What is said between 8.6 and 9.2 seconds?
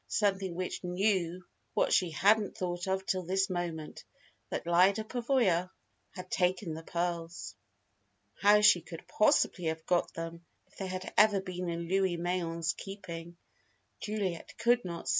she could